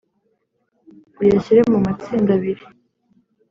uyashyire 1.21 1.61
mu 1.71 1.79
matsinda 1.85 2.31
abiri 2.37 2.63